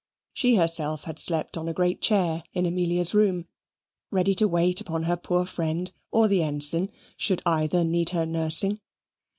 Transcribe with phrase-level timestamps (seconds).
[0.33, 3.45] She herself had slept on a great chair in Amelia's room,
[4.11, 8.79] ready to wait upon her poor friend or the ensign, should either need her nursing.